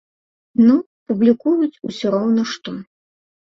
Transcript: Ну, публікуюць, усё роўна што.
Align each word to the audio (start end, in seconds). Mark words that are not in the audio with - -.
Ну, 0.65 0.77
публікуюць, 1.11 1.79
усё 1.91 2.07
роўна 2.19 2.51
што. 2.57 2.69